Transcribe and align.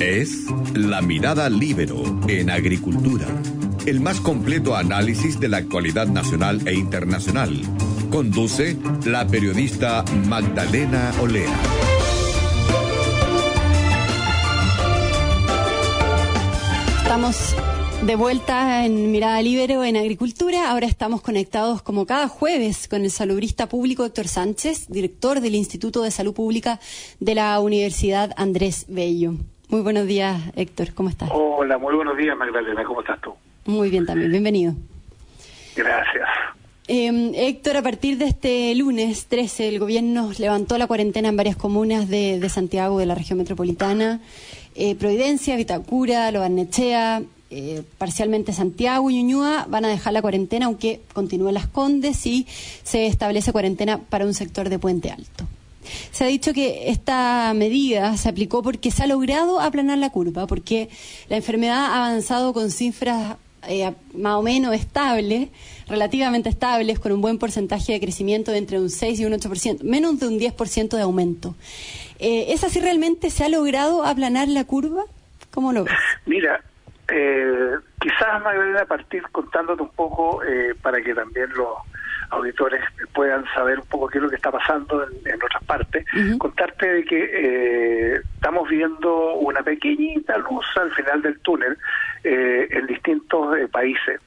Es 0.00 0.46
La 0.74 1.02
Mirada 1.02 1.50
Libero 1.50 2.02
en 2.26 2.48
Agricultura, 2.48 3.26
el 3.84 4.00
más 4.00 4.18
completo 4.18 4.74
análisis 4.74 5.38
de 5.38 5.48
la 5.48 5.58
actualidad 5.58 6.06
nacional 6.06 6.66
e 6.66 6.72
internacional. 6.72 7.60
Conduce 8.10 8.78
la 9.04 9.26
periodista 9.26 10.02
Magdalena 10.26 11.12
Olea. 11.20 11.54
Estamos 17.02 17.54
de 18.06 18.16
vuelta 18.16 18.86
en 18.86 19.12
Mirada 19.12 19.42
Libero 19.42 19.84
en 19.84 19.98
Agricultura. 19.98 20.70
Ahora 20.70 20.86
estamos 20.86 21.20
conectados 21.20 21.82
como 21.82 22.06
cada 22.06 22.26
jueves 22.28 22.88
con 22.88 23.02
el 23.02 23.10
salubrista 23.10 23.68
público 23.68 24.06
Héctor 24.06 24.28
Sánchez, 24.28 24.86
director 24.88 25.42
del 25.42 25.56
Instituto 25.56 26.00
de 26.00 26.10
Salud 26.10 26.32
Pública 26.32 26.80
de 27.18 27.34
la 27.34 27.60
Universidad 27.60 28.30
Andrés 28.38 28.86
Bello. 28.88 29.34
Muy 29.70 29.82
buenos 29.82 30.06
días, 30.06 30.40
Héctor. 30.56 30.92
¿Cómo 30.94 31.08
estás? 31.08 31.30
Hola, 31.32 31.78
muy 31.78 31.94
buenos 31.94 32.16
días, 32.16 32.36
Magdalena. 32.36 32.82
¿Cómo 32.84 33.00
estás 33.00 33.20
tú? 33.20 33.34
Muy 33.66 33.88
bien 33.88 34.04
también. 34.04 34.30
Bienvenido. 34.32 34.74
Gracias. 35.76 36.28
Eh, 36.88 37.32
Héctor, 37.36 37.76
a 37.76 37.82
partir 37.82 38.18
de 38.18 38.24
este 38.24 38.74
lunes 38.74 39.26
13, 39.26 39.68
el 39.68 39.78
gobierno 39.78 40.32
levantó 40.38 40.76
la 40.76 40.88
cuarentena 40.88 41.28
en 41.28 41.36
varias 41.36 41.54
comunas 41.54 42.08
de, 42.08 42.40
de 42.40 42.48
Santiago, 42.48 42.98
de 42.98 43.06
la 43.06 43.14
región 43.14 43.38
metropolitana. 43.38 44.20
Eh, 44.74 44.96
Providencia, 44.96 45.54
Vitacura, 45.54 46.32
Lobarnechea, 46.32 47.22
eh, 47.50 47.84
parcialmente 47.96 48.52
Santiago 48.52 49.08
y 49.08 49.22
Ñuñoa 49.22 49.66
van 49.68 49.84
a 49.84 49.88
dejar 49.88 50.12
la 50.12 50.22
cuarentena, 50.22 50.66
aunque 50.66 51.00
continúen 51.12 51.54
las 51.54 51.68
Condes 51.68 52.26
y 52.26 52.48
se 52.82 53.06
establece 53.06 53.52
cuarentena 53.52 53.98
para 53.98 54.24
un 54.24 54.34
sector 54.34 54.68
de 54.68 54.80
Puente 54.80 55.12
Alto. 55.12 55.46
Se 56.10 56.24
ha 56.24 56.26
dicho 56.26 56.52
que 56.52 56.90
esta 56.90 57.52
medida 57.54 58.16
se 58.16 58.28
aplicó 58.28 58.62
porque 58.62 58.90
se 58.90 59.02
ha 59.02 59.06
logrado 59.06 59.60
aplanar 59.60 59.98
la 59.98 60.10
curva, 60.10 60.46
porque 60.46 60.88
la 61.28 61.36
enfermedad 61.36 61.86
ha 61.86 62.06
avanzado 62.06 62.52
con 62.52 62.70
cifras 62.70 63.36
eh, 63.68 63.92
más 64.14 64.34
o 64.34 64.42
menos 64.42 64.74
estables, 64.74 65.48
relativamente 65.88 66.48
estables, 66.48 66.98
con 66.98 67.12
un 67.12 67.20
buen 67.20 67.38
porcentaje 67.38 67.92
de 67.92 68.00
crecimiento 68.00 68.52
de 68.52 68.58
entre 68.58 68.78
un 68.78 68.90
6 68.90 69.20
y 69.20 69.24
un 69.24 69.32
8%, 69.32 69.82
menos 69.82 70.18
de 70.18 70.28
un 70.28 70.38
10% 70.38 70.96
de 70.96 71.02
aumento. 71.02 71.54
Eh, 72.18 72.52
¿Es 72.52 72.64
así 72.64 72.80
realmente? 72.80 73.30
¿Se 73.30 73.44
ha 73.44 73.48
logrado 73.48 74.04
aplanar 74.04 74.48
la 74.48 74.64
curva? 74.64 75.04
¿Cómo 75.50 75.72
lo 75.72 75.84
ves? 75.84 75.94
Mira, 76.26 76.62
eh, 77.12 77.74
quizás 78.00 78.42
Magdalena 78.42 78.84
partir 78.84 79.22
contándote 79.32 79.82
un 79.82 79.90
poco 79.90 80.42
eh, 80.44 80.74
para 80.80 81.02
que 81.02 81.14
también 81.14 81.48
los 81.50 81.76
auditores 82.30 82.82
puedan 83.12 83.44
saber 83.54 83.78
un 83.80 83.86
poco 83.86 84.08
qué 84.08 84.18
es 84.18 84.22
lo 84.22 84.30
que 84.30 84.36
está 84.36 84.50
pasando 84.50 85.04
en, 85.04 85.10
en 85.28 85.42
otras 85.42 85.64
partes, 85.64 86.04
contarte 86.38 86.92
de 86.92 87.04
que 87.04 87.30
eh, 87.32 88.20
estamos 88.34 88.68
viendo 88.68 89.34
una 89.34 89.62
pequeñita 89.62 90.38
luz 90.38 90.66
al 90.76 90.92
final 90.92 91.22
del 91.22 91.38
túnel 91.40 91.76
eh, 92.24 92.68
en 92.70 92.86
distintos 92.86 93.56
eh, 93.56 93.68
países. 93.68 94.20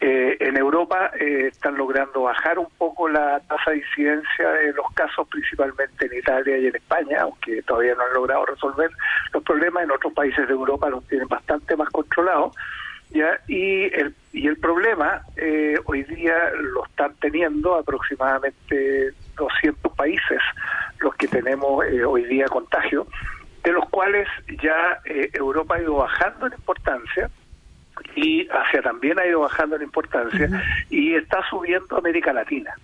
Eh, 0.00 0.36
en 0.40 0.56
Europa 0.58 1.12
eh, 1.18 1.48
están 1.50 1.76
logrando 1.78 2.24
bajar 2.24 2.58
un 2.58 2.68
poco 2.76 3.08
la 3.08 3.40
tasa 3.48 3.70
de 3.70 3.78
incidencia 3.78 4.50
de 4.50 4.72
los 4.74 4.86
casos, 4.92 5.26
principalmente 5.28 6.04
en 6.04 6.18
Italia 6.18 6.58
y 6.58 6.66
en 6.66 6.76
España, 6.76 7.22
aunque 7.22 7.62
todavía 7.62 7.94
no 7.94 8.02
han 8.02 8.12
logrado 8.12 8.44
resolver 8.44 8.90
los 9.32 9.42
problemas. 9.42 9.84
En 9.84 9.92
otros 9.92 10.12
países 10.12 10.46
de 10.46 10.52
Europa 10.52 10.90
los 10.90 11.06
tienen 11.06 11.28
bastante 11.28 11.74
más 11.76 11.88
controlados. 11.88 12.54
¿Ya? 13.14 13.38
Y, 13.48 13.84
el, 13.94 14.14
y 14.32 14.46
el 14.48 14.58
problema 14.58 15.22
eh, 15.36 15.76
hoy 15.86 16.02
día 16.02 16.34
lo 16.60 16.84
están 16.84 17.14
teniendo 17.20 17.76
aproximadamente 17.76 19.12
200 19.36 19.92
países 19.94 20.40
los 21.00 21.14
que 21.14 21.28
tenemos 21.28 21.84
eh, 21.86 22.04
hoy 22.04 22.24
día 22.24 22.46
contagio, 22.46 23.06
de 23.62 23.72
los 23.72 23.88
cuales 23.88 24.28
ya 24.62 24.98
eh, 25.06 25.30
Europa 25.32 25.76
ha 25.76 25.80
ido 25.82 25.96
bajando 25.96 26.46
en 26.46 26.52
importancia 26.52 27.30
y 28.16 28.46
Asia 28.48 28.82
también 28.82 29.18
ha 29.18 29.26
ido 29.26 29.40
bajando 29.40 29.76
en 29.76 29.82
importancia 29.82 30.48
y 30.90 31.14
está 31.14 31.42
subiendo 31.48 31.96
América 31.96 32.32
Latina 32.32 32.74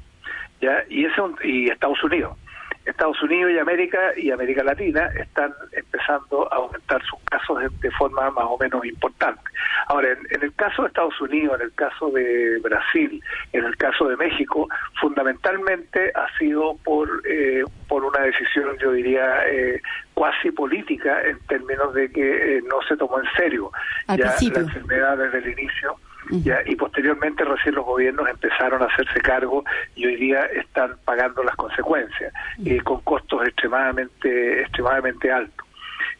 ya 0.60 0.84
y 0.88 1.04
ese 1.06 1.20
un- 1.20 1.36
y 1.42 1.68
Estados 1.68 2.02
Unidos 2.04 2.36
Estados 2.84 3.22
Unidos 3.22 3.52
y 3.52 3.58
América 3.58 3.98
y 4.16 4.30
América 4.30 4.64
Latina 4.64 5.06
están 5.14 5.52
empezando 5.72 6.52
a 6.52 6.56
aumentar 6.56 7.02
sus 7.04 7.18
casos 7.30 7.60
de, 7.60 7.68
de 7.80 7.90
forma 7.92 8.30
más 8.30 8.46
o 8.48 8.56
menos 8.58 8.84
importante. 8.84 9.42
Ahora, 9.88 10.08
en, 10.10 10.18
en 10.30 10.42
el 10.42 10.54
caso 10.54 10.82
de 10.82 10.88
Estados 10.88 11.20
Unidos, 11.20 11.56
en 11.60 11.66
el 11.66 11.74
caso 11.74 12.10
de 12.10 12.58
Brasil, 12.60 13.22
en 13.52 13.64
el 13.64 13.76
caso 13.76 14.08
de 14.08 14.16
México, 14.16 14.68
fundamentalmente 15.00 16.12
ha 16.14 16.26
sido 16.38 16.76
por 16.84 17.08
eh, 17.26 17.64
por 17.88 18.04
una 18.04 18.20
decisión, 18.20 18.76
yo 18.78 18.92
diría, 18.92 19.46
eh, 19.48 19.80
cuasi 20.14 20.50
política 20.52 21.20
en 21.22 21.38
términos 21.46 21.92
de 21.92 22.10
que 22.10 22.58
eh, 22.58 22.62
no 22.68 22.80
se 22.88 22.96
tomó 22.96 23.18
en 23.18 23.26
serio 23.36 23.70
Al 24.06 24.18
ya 24.18 24.26
principio. 24.26 24.60
la 24.62 24.66
enfermedad 24.68 25.18
desde 25.18 25.38
el 25.38 25.58
inicio. 25.58 25.96
Ya, 26.30 26.60
y 26.64 26.76
posteriormente 26.76 27.44
recién 27.44 27.74
los 27.74 27.84
gobiernos 27.84 28.28
empezaron 28.28 28.82
a 28.82 28.86
hacerse 28.86 29.20
cargo 29.20 29.64
y 29.96 30.06
hoy 30.06 30.16
día 30.16 30.44
están 30.46 30.96
pagando 31.04 31.42
las 31.42 31.56
consecuencias 31.56 32.32
eh, 32.64 32.80
con 32.82 33.00
costos 33.00 33.46
extremadamente 33.46 34.62
extremadamente 34.62 35.32
altos. 35.32 35.66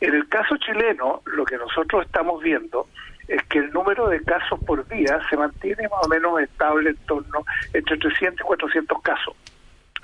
En 0.00 0.14
el 0.14 0.28
caso 0.28 0.56
chileno, 0.56 1.22
lo 1.26 1.44
que 1.44 1.56
nosotros 1.56 2.06
estamos 2.06 2.42
viendo 2.42 2.88
es 3.28 3.42
que 3.44 3.58
el 3.58 3.70
número 3.72 4.08
de 4.08 4.22
casos 4.24 4.58
por 4.64 4.86
día 4.88 5.20
se 5.28 5.36
mantiene 5.36 5.88
más 5.88 6.04
o 6.04 6.08
menos 6.08 6.40
estable 6.40 6.90
en 6.90 6.96
torno 7.06 7.44
entre 7.72 7.96
300 7.96 8.40
y 8.40 8.42
400 8.42 9.02
casos. 9.02 9.36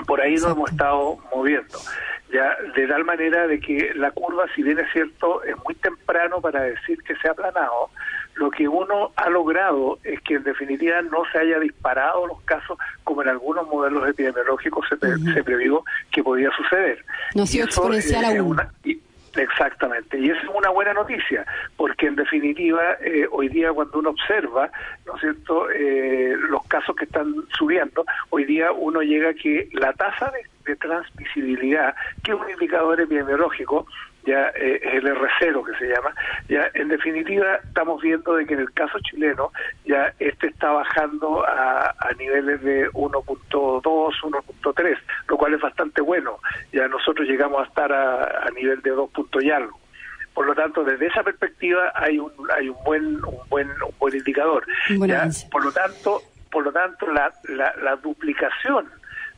Por 0.06 0.20
ahí 0.20 0.34
nos 0.34 0.52
hemos 0.52 0.70
estado 0.70 1.18
moviendo. 1.34 1.78
Ya, 2.32 2.56
de 2.74 2.86
tal 2.86 3.04
manera 3.04 3.46
de 3.46 3.58
que 3.58 3.92
la 3.94 4.10
curva, 4.10 4.46
si 4.54 4.62
bien 4.62 4.78
es 4.78 4.92
cierto, 4.92 5.42
es 5.44 5.56
muy 5.64 5.74
temprano 5.76 6.40
para 6.40 6.62
decir 6.62 7.02
que 7.02 7.16
se 7.16 7.28
ha 7.28 7.32
aplanado, 7.32 7.90
lo 8.36 8.50
que 8.50 8.68
uno 8.68 9.12
ha 9.16 9.28
logrado 9.30 9.98
es 10.04 10.20
que 10.22 10.34
en 10.34 10.44
definitiva 10.44 11.02
no 11.02 11.24
se 11.32 11.38
haya 11.38 11.58
disparado 11.58 12.26
los 12.26 12.40
casos 12.42 12.78
como 13.04 13.22
en 13.22 13.28
algunos 13.28 13.66
modelos 13.68 14.08
epidemiológicos 14.08 14.86
se, 14.88 14.96
pre- 14.96 15.16
se 15.18 15.42
previó 15.44 15.84
que 16.10 16.22
podía 16.22 16.50
suceder. 16.56 17.04
No 17.34 17.42
ha 17.42 17.46
sido 17.46 17.66
eso, 17.66 17.80
exponencial 17.80 18.24
es 18.24 18.40
aún. 18.40 18.50
una- 18.52 18.70
y- 18.84 19.00
Exactamente, 19.38 20.18
y 20.18 20.30
esa 20.30 20.40
es 20.40 20.48
una 20.48 20.70
buena 20.70 20.94
noticia, 20.94 21.44
porque 21.76 22.06
en 22.06 22.16
definitiva 22.16 22.80
eh, 23.02 23.26
hoy 23.30 23.50
día 23.50 23.70
cuando 23.70 23.98
uno 23.98 24.08
observa, 24.08 24.70
¿no 25.04 25.14
es 25.16 25.20
cierto?, 25.20 25.70
eh, 25.72 26.34
los 26.48 26.64
casos 26.68 26.96
que 26.96 27.04
están 27.04 27.34
subiendo, 27.58 28.06
hoy 28.30 28.46
día 28.46 28.72
uno 28.72 29.02
llega 29.02 29.28
a 29.28 29.34
que 29.34 29.68
la 29.72 29.92
tasa 29.92 30.30
de, 30.30 30.40
de 30.64 30.76
transmisibilidad, 30.76 31.94
que 32.22 32.32
es 32.32 32.38
un 32.38 32.48
indicador 32.48 32.98
epidemiológico, 32.98 33.86
ya 34.26 34.48
eh, 34.56 34.80
es 34.82 34.94
el 34.94 35.06
R0 35.06 35.64
que 35.64 35.78
se 35.78 35.88
llama, 35.88 36.12
ya 36.48 36.68
en 36.74 36.88
definitiva 36.88 37.56
estamos 37.64 38.02
viendo 38.02 38.34
de 38.34 38.44
que 38.44 38.54
en 38.54 38.60
el 38.60 38.72
caso 38.72 38.98
chileno 39.00 39.52
ya 39.84 40.12
este 40.18 40.48
está 40.48 40.70
bajando 40.72 41.46
a, 41.46 41.94
a 41.98 42.12
niveles 42.18 42.60
de 42.62 42.90
1.2, 42.90 43.82
1.3, 43.82 44.98
lo 45.28 45.36
cual 45.36 45.54
es 45.54 45.60
bastante 45.60 46.00
bueno. 46.00 46.38
Ya 46.72 46.88
nosotros 46.88 47.28
llegamos 47.28 47.60
a 47.60 47.68
estar 47.68 47.92
a, 47.92 48.46
a 48.46 48.50
nivel 48.50 48.82
de 48.82 48.90
2 48.90 49.10
puntos 49.10 49.42
y 49.42 49.50
algo. 49.50 49.78
Por 50.34 50.46
lo 50.46 50.54
tanto, 50.54 50.84
desde 50.84 51.06
esa 51.06 51.22
perspectiva 51.22 51.92
hay 51.94 52.18
un 52.18 52.30
hay 52.54 52.68
un 52.68 52.76
buen 52.84 53.24
un 53.24 53.48
buen 53.48 53.70
un 53.70 53.98
buen 53.98 54.14
indicador. 54.14 54.66
Por 55.50 55.64
lo 55.64 55.72
tanto, 55.72 56.20
por 56.50 56.64
lo 56.64 56.72
tanto 56.72 57.06
la, 57.10 57.32
la, 57.48 57.74
la 57.82 57.96
duplicación 57.96 58.86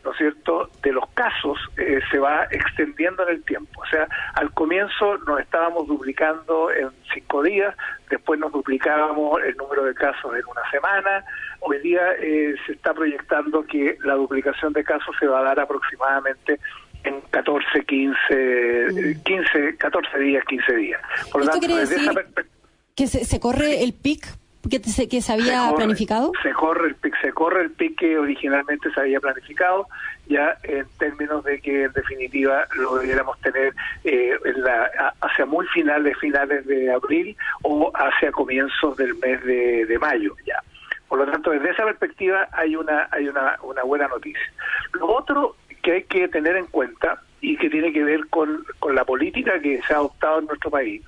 ¿no 0.04 0.12
es 0.12 0.18
cierto?, 0.18 0.70
de 0.82 0.92
los 0.92 1.08
casos 1.10 1.58
eh, 1.76 2.00
se 2.10 2.18
va 2.18 2.44
extendiendo 2.50 3.22
en 3.24 3.36
el 3.36 3.44
tiempo. 3.44 3.80
O 3.80 3.86
sea, 3.86 4.06
al 4.34 4.52
comienzo 4.52 5.18
nos 5.18 5.40
estábamos 5.40 5.86
duplicando 5.86 6.70
en 6.70 6.90
cinco 7.12 7.42
días, 7.42 7.74
después 8.08 8.38
nos 8.38 8.52
duplicábamos 8.52 9.42
el 9.42 9.56
número 9.56 9.84
de 9.84 9.94
casos 9.94 10.34
en 10.34 10.46
una 10.46 10.70
semana. 10.70 11.24
Hoy 11.60 11.78
día 11.80 12.12
eh, 12.20 12.54
se 12.66 12.72
está 12.72 12.94
proyectando 12.94 13.64
que 13.64 13.96
la 14.04 14.14
duplicación 14.14 14.72
de 14.72 14.84
casos 14.84 15.14
se 15.18 15.26
va 15.26 15.40
a 15.40 15.44
dar 15.44 15.60
aproximadamente 15.60 16.58
en 17.04 17.20
14, 17.30 17.84
15, 17.84 18.16
eh, 18.30 19.16
15, 19.24 19.76
14 19.76 20.18
días, 20.18 20.44
15 20.44 20.76
días. 20.76 21.00
Por 21.30 21.44
lo 21.44 21.50
¿Esto 21.50 21.60
tanto, 21.60 21.76
desde 21.76 21.94
decir 21.94 22.10
esa 22.10 22.14
perspectiva 22.14 22.58
que 22.98 23.06
se, 23.06 23.24
se 23.24 23.38
corre 23.38 23.84
el 23.84 23.94
pic 23.94 24.26
que, 24.68 24.78
se, 24.80 25.08
que 25.08 25.20
se 25.20 25.32
había 25.32 25.44
se 25.44 25.52
corre- 25.70 25.76
planificado? 25.76 26.32
Se 26.42 26.52
corre 26.52 26.88
el 26.88 26.96
se 27.22 27.32
corre 27.32 27.62
el 27.62 27.70
pic 27.72 27.98
que 27.98 28.18
originalmente 28.18 28.90
se 28.92 29.00
había 29.00 29.20
planificado, 29.20 29.86
ya 30.28 30.56
en 30.62 30.86
términos 30.98 31.44
de 31.44 31.60
que 31.60 31.84
en 31.84 31.92
definitiva 31.92 32.66
lo 32.76 32.96
debiéramos 32.96 33.40
tener 33.40 33.74
eh, 34.04 34.36
en 34.44 34.62
la, 34.62 35.14
hacia 35.20 35.46
muy 35.46 35.66
finales, 35.68 36.16
finales 36.18 36.66
de 36.66 36.92
abril 36.92 37.36
o 37.62 37.90
hacia 37.94 38.30
comienzos 38.32 38.96
del 38.96 39.14
mes 39.16 39.42
de, 39.44 39.86
de 39.86 39.98
mayo, 39.98 40.34
ya. 40.46 40.62
Por 41.08 41.18
lo 41.20 41.30
tanto, 41.30 41.50
desde 41.50 41.70
esa 41.70 41.84
perspectiva 41.84 42.48
hay 42.52 42.76
una 42.76 43.08
hay 43.10 43.28
una, 43.28 43.56
una 43.62 43.82
buena 43.82 44.08
noticia. 44.08 44.52
Lo 44.92 45.06
otro 45.06 45.56
que 45.82 45.92
hay 45.92 46.02
que 46.02 46.28
tener 46.28 46.56
en 46.56 46.66
cuenta 46.66 47.22
y 47.40 47.56
que 47.56 47.70
tiene 47.70 47.92
que 47.92 48.04
ver 48.04 48.26
con, 48.28 48.64
con 48.78 48.94
la 48.94 49.04
política 49.04 49.58
que 49.60 49.80
se 49.86 49.94
ha 49.94 49.98
adoptado 49.98 50.40
en 50.40 50.46
nuestro 50.46 50.70
país, 50.70 51.02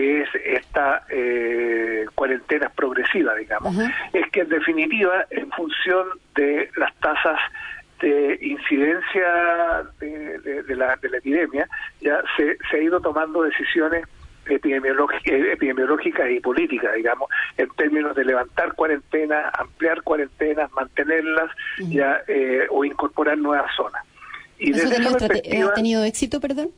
que 0.00 0.22
es 0.22 0.28
esta 0.44 1.04
eh, 1.10 2.06
cuarentena 2.14 2.68
progresiva, 2.70 3.34
digamos, 3.34 3.74
es 4.12 4.30
que 4.30 4.40
en 4.40 4.48
definitiva, 4.48 5.26
en 5.30 5.50
función 5.50 6.06
de 6.34 6.70
las 6.76 6.94
tasas 6.96 7.38
de 8.00 8.38
incidencia 8.40 9.82
de, 10.00 10.38
de- 10.38 10.62
de 10.62 10.76
la, 10.76 10.96
de 10.96 11.08
la 11.10 11.18
epidemia, 11.18 11.68
ya 12.00 12.22
se, 12.36 12.56
se 12.70 12.76
ha 12.78 12.82
ido 12.82 12.98
tomando 13.00 13.42
decisiones 13.42 14.04
epidemiológicas 14.46 16.30
y 16.30 16.40
políticas, 16.40 16.94
digamos, 16.94 17.28
en 17.56 17.68
términos 17.76 18.14
de 18.16 18.24
levantar 18.24 18.72
cuarentenas, 18.74 19.52
ampliar 19.58 20.02
cuarentenas, 20.02 20.70
mantenerlas 20.72 21.50
ya 21.90 22.22
o 22.70 22.84
incorporar 22.84 23.38
nuevas 23.38 23.70
zonas. 23.76 24.02
Y 24.58 24.72
¿Eso 24.72 25.70
ha 25.70 25.74
tenido 25.74 26.04
éxito, 26.04 26.40
perdón? 26.40 26.70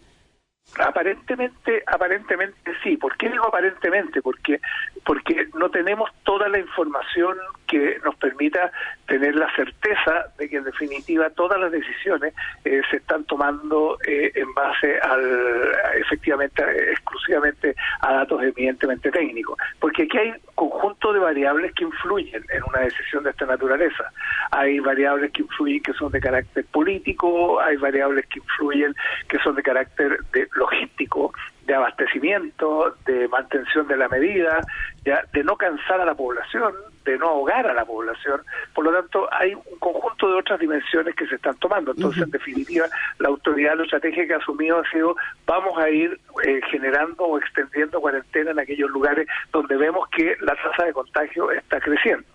Aparentemente, 0.78 1.82
aparentemente 1.86 2.72
sí. 2.82 2.96
¿Por 2.96 3.16
qué 3.16 3.28
digo 3.28 3.46
aparentemente? 3.46 4.22
Porque 4.22 4.60
porque 5.04 5.48
no 5.54 5.70
tenemos 5.70 6.10
toda 6.24 6.48
la 6.48 6.58
información 6.58 7.36
que 7.72 7.98
nos 8.04 8.14
permita 8.16 8.70
tener 9.06 9.34
la 9.34 9.50
certeza 9.56 10.26
de 10.36 10.46
que 10.46 10.58
en 10.58 10.64
definitiva 10.64 11.30
todas 11.30 11.58
las 11.58 11.72
decisiones 11.72 12.34
eh, 12.66 12.82
se 12.90 12.98
están 12.98 13.24
tomando 13.24 13.96
eh, 14.06 14.30
en 14.34 14.52
base 14.52 14.98
al 15.00 15.72
efectivamente 15.96 16.62
exclusivamente 16.92 17.74
a 18.00 18.12
datos 18.12 18.42
evidentemente 18.42 19.10
técnicos. 19.10 19.56
Porque 19.80 20.02
aquí 20.02 20.18
hay 20.18 20.28
un 20.28 20.38
conjunto 20.54 21.14
de 21.14 21.20
variables 21.20 21.72
que 21.72 21.84
influyen 21.84 22.44
en 22.52 22.62
una 22.68 22.80
decisión 22.80 23.24
de 23.24 23.30
esta 23.30 23.46
naturaleza. 23.46 24.04
Hay 24.50 24.78
variables 24.80 25.32
que 25.32 25.40
influyen 25.40 25.82
que 25.82 25.94
son 25.94 26.12
de 26.12 26.20
carácter 26.20 26.66
político 26.66 27.22
hay 27.60 27.76
variables 27.76 28.26
que 28.26 28.38
influyen 28.38 28.94
que 29.28 29.38
son 29.38 29.54
de 29.54 29.62
carácter 29.62 30.18
de 30.32 30.48
logístico 30.54 31.32
de 31.66 31.74
abastecimiento, 31.74 32.96
de 33.06 33.28
mantención 33.28 33.86
de 33.86 33.96
la 33.96 34.08
medida, 34.08 34.60
ya, 35.04 35.22
de 35.32 35.44
no 35.44 35.56
cansar 35.56 36.00
a 36.00 36.04
la 36.04 36.14
población, 36.14 36.74
de 37.04 37.18
no 37.18 37.28
ahogar 37.28 37.66
a 37.66 37.74
la 37.74 37.84
población. 37.84 38.42
Por 38.74 38.84
lo 38.84 38.92
tanto, 38.92 39.28
hay 39.32 39.54
un 39.54 39.78
conjunto 39.78 40.28
de 40.28 40.38
otras 40.38 40.60
dimensiones 40.60 41.14
que 41.14 41.26
se 41.26 41.36
están 41.36 41.56
tomando. 41.56 41.92
Entonces, 41.92 42.22
en 42.22 42.30
definitiva, 42.30 42.86
la 43.18 43.28
autoridad, 43.28 43.76
la 43.76 43.84
estrategia 43.84 44.26
que 44.26 44.34
ha 44.34 44.38
asumido 44.38 44.78
ha 44.78 44.90
sido, 44.90 45.16
vamos 45.46 45.78
a 45.78 45.90
ir 45.90 46.18
eh, 46.44 46.60
generando 46.70 47.24
o 47.24 47.38
extendiendo 47.38 48.00
cuarentena 48.00 48.52
en 48.52 48.58
aquellos 48.58 48.90
lugares 48.90 49.26
donde 49.52 49.76
vemos 49.76 50.08
que 50.10 50.36
la 50.40 50.54
tasa 50.56 50.84
de 50.84 50.92
contagio 50.92 51.50
está 51.50 51.80
creciendo. 51.80 52.26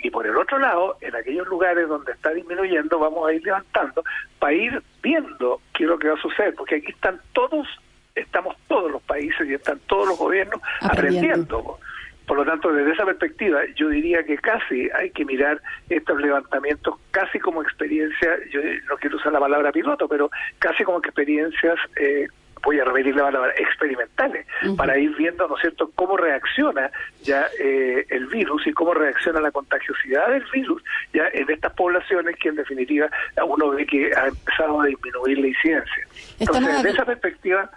Y 0.00 0.10
por 0.10 0.26
el 0.26 0.36
otro 0.36 0.58
lado, 0.58 0.96
en 1.00 1.16
aquellos 1.16 1.46
lugares 1.48 1.88
donde 1.88 2.12
está 2.12 2.30
disminuyendo, 2.30 2.98
vamos 2.98 3.26
a 3.28 3.32
ir 3.32 3.42
levantando 3.44 4.04
para 4.38 4.52
ir 4.52 4.82
viendo 5.02 5.60
qué 5.72 5.84
es 5.84 5.88
lo 5.88 5.98
que 5.98 6.08
va 6.08 6.14
a 6.14 6.22
suceder, 6.22 6.54
porque 6.54 6.76
aquí 6.76 6.92
están 6.92 7.20
todos 7.32 7.66
estamos 8.14 8.56
todos 8.66 8.90
los 8.90 9.02
países 9.02 9.46
y 9.46 9.54
están 9.54 9.78
todos 9.86 10.08
los 10.08 10.18
gobiernos 10.18 10.60
aprendiendo. 10.80 11.78
Por 12.26 12.38
lo 12.38 12.44
tanto, 12.44 12.72
desde 12.72 12.92
esa 12.92 13.04
perspectiva, 13.04 13.60
yo 13.76 13.88
diría 13.88 14.24
que 14.24 14.36
casi 14.38 14.88
hay 14.90 15.10
que 15.10 15.24
mirar 15.24 15.60
estos 15.88 16.20
levantamientos 16.20 16.96
casi 17.10 17.38
como 17.38 17.62
experiencia, 17.62 18.36
yo 18.50 18.60
no 18.88 18.96
quiero 18.96 19.16
usar 19.16 19.32
la 19.32 19.40
palabra 19.40 19.72
piloto, 19.72 20.08
pero 20.08 20.30
casi 20.58 20.84
como 20.84 20.98
experiencias, 20.98 21.78
eh, 21.96 22.26
voy 22.62 22.80
a 22.80 22.84
repetir 22.84 23.14
la 23.14 23.24
palabra, 23.24 23.52
experimentales, 23.56 24.44
para 24.76 24.98
ir 24.98 25.14
viendo, 25.16 25.46
¿no 25.46 25.54
es 25.54 25.60
cierto?, 25.60 25.90
cómo 25.94 26.16
reacciona 26.16 26.90
ya 27.22 27.46
eh, 27.60 28.04
el 28.10 28.26
virus 28.26 28.66
y 28.66 28.72
cómo 28.72 28.92
reacciona 28.92 29.40
la 29.40 29.52
contagiosidad 29.52 30.28
del 30.30 30.44
virus 30.52 30.82
ya 31.12 31.28
en 31.32 31.48
estas 31.48 31.72
poblaciones 31.74 32.34
que 32.36 32.48
en 32.48 32.56
definitiva 32.56 33.08
uno 33.46 33.70
ve 33.70 33.86
que 33.86 34.10
ha 34.16 34.26
empezado 34.26 34.80
a 34.80 34.86
disminuir 34.86 35.38
la 35.38 35.46
incidencia. 35.46 36.08
Entonces, 36.40 36.74
desde 36.76 36.90
esa 36.90 37.04
perspectiva 37.04 37.70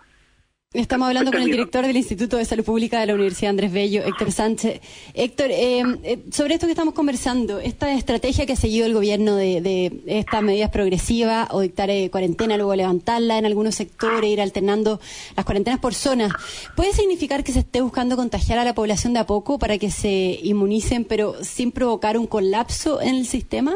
Estamos 0.71 1.07
hablando 1.07 1.31
con 1.31 1.42
el 1.42 1.50
director 1.50 1.83
del 1.83 1.98
Instituto 1.98 2.38
de 2.38 2.45
Salud 2.45 2.63
Pública 2.63 3.00
de 3.00 3.07
la 3.07 3.16
Universidad 3.16 3.50
Andrés 3.50 3.74
Bello, 3.74 4.04
Héctor 4.04 4.31
Sánchez. 4.31 4.80
Héctor, 5.16 5.48
eh, 5.50 5.81
eh, 6.04 6.19
sobre 6.31 6.54
esto 6.54 6.68
que 6.68 6.74
estamos 6.74 6.94
conversando, 6.94 7.57
esta 7.57 7.92
estrategia 7.92 8.45
que 8.45 8.54
ha 8.54 8.56
seguido 8.56 8.86
el 8.86 8.94
gobierno 8.94 9.36
de, 9.36 10.04
estas 10.06 10.44
medidas 10.44 10.69
progresivas 10.69 11.48
o 11.50 11.62
dictar 11.62 11.89
eh, 11.89 12.12
cuarentena, 12.12 12.56
luego 12.56 12.75
levantarla 12.75 13.39
en 13.39 13.48
algunos 13.48 13.74
sectores, 13.74 14.30
ir 14.30 14.42
alternando 14.42 15.00
las 15.36 15.44
cuarentenas 15.44 15.80
por 15.80 15.95
zonas, 15.95 16.31
¿puede 16.75 16.94
significar 16.94 17.44
que 17.44 17.51
se 17.51 17.62
esté 17.62 17.81
buscando 17.81 18.15
contagiar 18.15 18.60
a 18.60 18.63
la 18.63 18.75
población 18.75 19.13
de 19.13 19.22
a 19.22 19.25
poco 19.25 19.57
para 19.57 19.80
que 19.80 19.89
se 19.89 20.38
inmunicen, 20.44 21.04
pero 21.04 21.44
sin 21.44 21.72
provocar 21.72 22.15
un 22.15 22.27
colapso 22.27 23.01
en 23.01 23.15
el 23.15 23.25
sistema? 23.25 23.75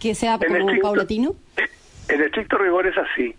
que 0.00 0.16
sea 0.16 0.38
como 0.38 0.80
paulatino. 0.80 1.36
En 2.08 2.22
estricto 2.22 2.56
rigor 2.58 2.86
es 2.86 2.94
así 2.96 3.34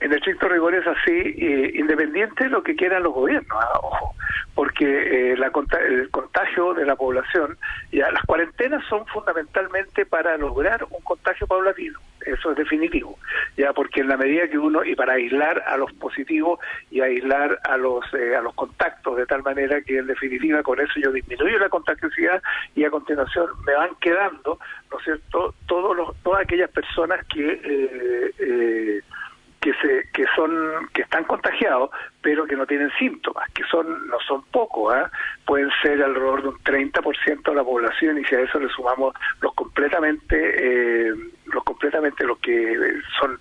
en 0.00 0.12
estricto 0.12 0.48
rigor 0.48 0.74
es 0.74 0.86
así, 0.86 1.10
eh, 1.12 1.72
independiente 1.74 2.44
de 2.44 2.50
lo 2.50 2.62
que 2.62 2.74
quieran 2.74 3.02
los 3.02 3.12
gobiernos, 3.12 3.52
ah, 3.52 3.78
ojo, 3.82 4.14
porque 4.54 5.32
eh, 5.32 5.36
la, 5.36 5.52
el 5.80 6.10
contagio 6.10 6.74
de 6.74 6.86
la 6.86 6.96
población, 6.96 7.58
ya 7.92 8.10
las 8.10 8.24
cuarentenas 8.24 8.82
son 8.88 9.06
fundamentalmente 9.06 10.06
para 10.06 10.36
lograr 10.38 10.84
un 10.84 11.00
contagio 11.02 11.46
paulatino, 11.46 11.98
eso 12.24 12.50
es 12.50 12.56
definitivo, 12.56 13.18
ya 13.58 13.74
porque 13.74 14.00
en 14.00 14.08
la 14.08 14.16
medida 14.16 14.48
que 14.48 14.58
uno 14.58 14.84
y 14.84 14.94
para 14.94 15.14
aislar 15.14 15.62
a 15.66 15.76
los 15.76 15.92
positivos 15.92 16.58
y 16.90 17.02
aislar 17.02 17.58
a 17.64 17.76
los 17.76 18.04
eh, 18.14 18.36
a 18.36 18.40
los 18.40 18.54
contactos 18.54 19.16
de 19.16 19.26
tal 19.26 19.42
manera 19.42 19.82
que 19.82 19.98
en 19.98 20.06
definitiva 20.06 20.62
con 20.62 20.80
eso 20.80 20.94
yo 20.96 21.12
disminuyo 21.12 21.58
la 21.58 21.68
contagiosidad 21.68 22.42
y 22.74 22.84
a 22.84 22.90
continuación 22.90 23.48
me 23.66 23.74
van 23.74 23.90
quedando, 24.00 24.58
¿no 24.90 24.98
es 24.98 25.04
cierto?, 25.04 25.54
todos 25.66 25.96
los 25.96 26.16
todas 26.22 26.42
aquellas 26.42 26.70
personas 26.70 27.24
que 27.26 27.60
eh, 27.64 29.02
que 29.60 29.72
se 29.74 30.08
que 30.12 30.24
son 30.34 30.88
que 30.94 31.02
están 31.02 31.24
contagiados 31.24 31.90
pero 32.22 32.46
que 32.46 32.56
no 32.56 32.66
tienen 32.66 32.90
síntomas 32.98 33.48
que 33.52 33.62
son 33.64 34.08
no 34.08 34.18
son 34.26 34.42
pocos 34.50 34.94
¿eh? 34.94 35.04
pueden 35.44 35.70
ser 35.82 36.02
alrededor 36.02 36.42
de 36.42 36.48
un 36.48 36.58
30% 36.58 37.42
de 37.42 37.54
la 37.54 37.64
población 37.64 38.18
y 38.18 38.24
si 38.24 38.34
a 38.34 38.40
eso 38.40 38.58
le 38.58 38.68
sumamos 38.68 39.14
los 39.40 39.54
completamente 39.54 40.36
eh, 40.36 41.14
los 41.46 41.64
completamente 41.64 42.24
los 42.24 42.38
que 42.38 42.94
son 43.18 43.38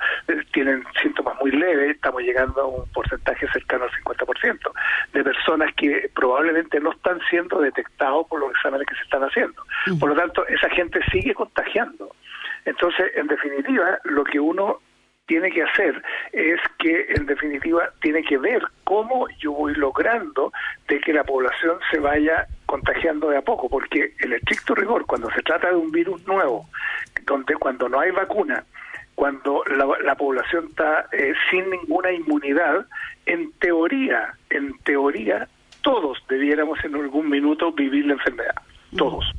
tienen 0.51 0.83
síntomas 1.01 1.35
muy 1.39 1.51
leves 1.51 1.95
estamos 1.95 2.21
llegando 2.21 2.61
a 2.61 2.65
un 2.65 2.91
porcentaje 2.91 3.47
cercano 3.51 3.85
al 3.85 3.91
50% 3.91 4.71
de 5.13 5.23
personas 5.23 5.73
que 5.75 6.09
probablemente 6.13 6.79
no 6.79 6.91
están 6.91 7.19
siendo 7.29 7.59
detectados 7.59 8.27
por 8.27 8.39
los 8.39 8.51
exámenes 8.51 8.87
que 8.87 8.95
se 8.95 9.03
están 9.03 9.23
haciendo. 9.23 9.63
Por 9.99 10.09
lo 10.09 10.15
tanto 10.15 10.45
esa 10.47 10.69
gente 10.69 10.99
sigue 11.11 11.33
contagiando. 11.33 12.15
Entonces 12.65 13.11
en 13.15 13.27
definitiva 13.27 13.99
lo 14.03 14.23
que 14.23 14.39
uno 14.39 14.79
tiene 15.29 15.51
que 15.51 15.61
hacer 15.61 16.01
es 16.33 16.59
que, 16.79 17.05
en 17.15 17.27
definitiva, 17.27 17.91
tiene 18.01 18.23
que 18.23 18.39
ver 18.39 18.63
cómo 18.83 19.27
yo 19.37 19.51
voy 19.51 19.75
logrando 19.75 20.51
de 20.87 20.99
que 20.99 21.13
la 21.13 21.23
población 21.23 21.77
se 21.91 21.99
vaya 21.99 22.47
contagiando 22.65 23.29
de 23.29 23.37
a 23.37 23.43
poco, 23.43 23.69
porque 23.69 24.11
el 24.21 24.33
estricto 24.33 24.73
rigor, 24.73 25.05
cuando 25.05 25.29
se 25.29 25.43
trata 25.43 25.69
de 25.69 25.75
un 25.75 25.91
virus 25.91 26.25
nuevo, 26.25 26.65
donde 27.27 27.53
cuando 27.57 27.87
no 27.87 27.99
hay 27.99 28.09
vacuna, 28.09 28.63
cuando 29.13 29.63
la, 29.67 30.15
población 30.15 30.65
está 30.69 31.05
eh, 31.11 31.33
sin 31.51 31.69
ninguna 31.69 32.11
inmunidad, 32.11 32.87
en 33.27 33.51
teoría, 33.59 34.33
en 34.49 34.75
teoría, 34.79 35.47
todos 35.83 36.17
debiéramos 36.27 36.83
en 36.83 36.95
algún 36.95 37.29
minuto 37.29 37.71
vivir 37.71 38.07
la 38.07 38.13
enfermedad, 38.13 38.55
todos 38.97 39.31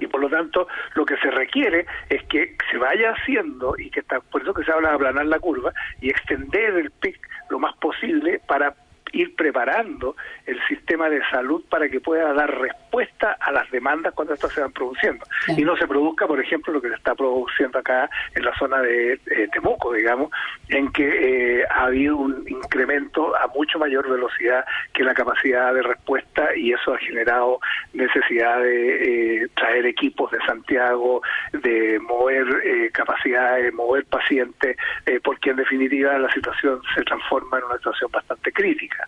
y 0.00 0.06
por 0.06 0.20
lo 0.20 0.28
tanto, 0.28 0.68
lo 0.94 1.04
que 1.04 1.16
se 1.16 1.30
requiere 1.30 1.86
es 2.08 2.22
que 2.24 2.56
se 2.70 2.78
vaya 2.78 3.12
haciendo, 3.12 3.74
y 3.78 3.90
que 3.90 4.00
está, 4.00 4.20
por 4.20 4.42
eso 4.42 4.52
que 4.52 4.64
se 4.64 4.72
habla 4.72 4.90
de 4.90 4.94
aplanar 4.96 5.26
la 5.26 5.38
curva, 5.38 5.72
y 6.00 6.10
extender 6.10 6.74
el 6.76 6.90
PIC 6.90 7.18
lo 7.50 7.58
más 7.58 7.76
posible 7.76 8.40
para 8.46 8.74
ir 9.14 9.34
preparando 9.34 10.16
el 10.46 10.60
sistema 10.66 11.08
de 11.08 11.20
salud 11.30 11.64
para 11.68 11.88
que 11.88 12.00
pueda 12.00 12.32
dar 12.32 12.58
respuesta 12.58 13.36
a 13.40 13.52
las 13.52 13.70
demandas 13.70 14.12
cuando 14.14 14.34
estas 14.34 14.52
se 14.52 14.60
van 14.60 14.72
produciendo. 14.72 15.24
Y 15.56 15.62
no 15.62 15.76
se 15.76 15.86
produzca, 15.86 16.26
por 16.26 16.40
ejemplo, 16.40 16.72
lo 16.72 16.82
que 16.82 16.88
se 16.88 16.96
está 16.96 17.14
produciendo 17.14 17.78
acá 17.78 18.10
en 18.34 18.44
la 18.44 18.56
zona 18.58 18.80
de 18.80 19.18
Temuco, 19.52 19.92
digamos, 19.92 20.30
en 20.68 20.92
que 20.92 21.60
eh, 21.60 21.64
ha 21.70 21.84
habido 21.84 22.16
un 22.16 22.44
incremento 22.48 23.34
a 23.36 23.46
mucho 23.48 23.78
mayor 23.78 24.08
velocidad 24.08 24.64
que 24.92 25.04
la 25.04 25.14
capacidad 25.14 25.72
de 25.74 25.82
respuesta 25.82 26.54
y 26.56 26.72
eso 26.72 26.94
ha 26.94 26.98
generado 26.98 27.60
necesidad 27.92 28.60
de 28.60 29.42
eh, 29.42 29.48
traer 29.54 29.86
equipos 29.86 30.30
de 30.30 30.38
Santiago, 30.46 31.22
de 31.52 31.98
mover 32.00 32.46
eh, 32.64 32.90
capacidades, 32.92 33.72
mover 33.72 34.04
pacientes, 34.06 34.76
porque 35.22 35.50
en 35.50 35.56
definitiva 35.56 36.18
la 36.18 36.32
situación 36.32 36.80
se 36.94 37.02
transforma 37.02 37.58
en 37.58 37.64
una 37.64 37.76
situación 37.76 38.10
bastante 38.10 38.52
crítica. 38.52 39.03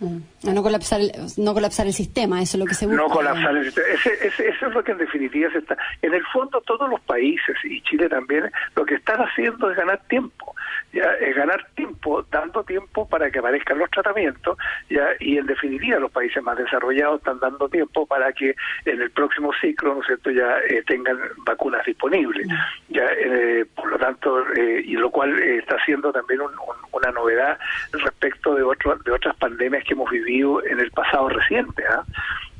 Mm. 0.00 0.54
no 0.54 0.62
colapsar, 0.62 1.00
el, 1.00 1.12
no 1.38 1.54
colapsar 1.54 1.86
el 1.86 1.92
sistema, 1.92 2.42
eso 2.42 2.56
es 2.56 2.60
lo 2.60 2.66
que 2.66 2.74
se 2.74 2.86
busca. 2.86 3.02
No 3.02 3.08
colapsar 3.08 3.56
el 3.56 3.64
sistema. 3.64 3.88
eso 3.94 4.66
es 4.66 4.74
lo 4.74 4.82
que 4.82 4.92
en 4.92 4.98
definitiva 4.98 5.50
se 5.52 5.58
está. 5.58 5.76
En 6.02 6.14
el 6.14 6.24
fondo, 6.32 6.60
todos 6.62 6.88
los 6.90 7.00
países, 7.02 7.56
y 7.64 7.80
Chile 7.82 8.08
también, 8.08 8.50
lo 8.74 8.84
que 8.84 8.96
están 8.96 9.20
haciendo 9.20 9.70
es 9.70 9.76
ganar 9.76 10.00
tiempo. 10.08 10.55
Ya, 10.92 11.12
es 11.20 11.36
ganar 11.36 11.66
tiempo, 11.74 12.24
dando 12.30 12.64
tiempo 12.64 13.08
para 13.08 13.30
que 13.30 13.38
aparezcan 13.38 13.78
los 13.78 13.90
tratamientos, 13.90 14.56
ya, 14.88 15.08
y 15.20 15.38
en 15.38 15.46
definitiva, 15.46 15.98
los 15.98 16.10
países 16.10 16.42
más 16.42 16.56
desarrollados 16.56 17.18
están 17.18 17.38
dando 17.40 17.68
tiempo 17.68 18.06
para 18.06 18.32
que 18.32 18.54
en 18.84 19.02
el 19.02 19.10
próximo 19.10 19.52
ciclo, 19.60 19.94
¿no 19.94 20.00
es 20.00 20.06
cierto?, 20.06 20.30
ya 20.30 20.58
eh, 20.68 20.82
tengan 20.86 21.18
vacunas 21.44 21.84
disponibles. 21.84 22.46
Ya, 22.88 23.04
eh, 23.04 23.66
por 23.74 23.90
lo 23.90 23.98
tanto, 23.98 24.46
eh, 24.54 24.82
y 24.84 24.94
lo 24.94 25.10
cual 25.10 25.38
está 25.42 25.76
siendo 25.84 26.12
también 26.12 26.40
una 26.92 27.10
novedad 27.12 27.58
respecto 27.92 28.54
de, 28.54 28.62
otro, 28.62 28.96
de 28.96 29.12
otras 29.12 29.36
pandemias 29.36 29.84
que 29.84 29.94
hemos 29.94 30.10
vivido 30.10 30.64
en 30.64 30.80
el 30.80 30.90
pasado 30.90 31.28
reciente, 31.28 31.84
¿ah? 31.88 32.04